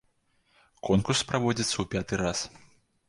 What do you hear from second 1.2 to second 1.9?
праводзіцца ў